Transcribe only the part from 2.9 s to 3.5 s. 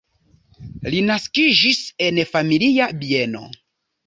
bieno.